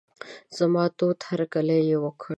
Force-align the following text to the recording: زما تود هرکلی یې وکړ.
زما 0.57 0.83
تود 0.97 1.17
هرکلی 1.27 1.79
یې 1.89 1.97
وکړ. 2.03 2.29